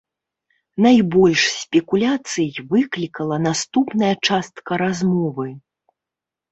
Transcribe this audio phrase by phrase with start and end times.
[0.85, 5.47] Найбольш спекуляцый выклікала наступная частка размовы.